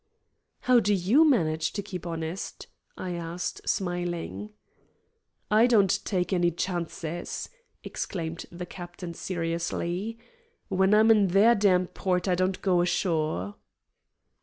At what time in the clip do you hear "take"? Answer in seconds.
6.03-6.33